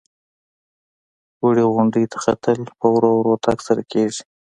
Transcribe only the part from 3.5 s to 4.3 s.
سره کېږي.